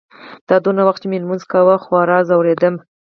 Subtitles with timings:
[0.49, 2.75] دا دونه وخت چې مې لمونځ کاوه خورا ځورېدم.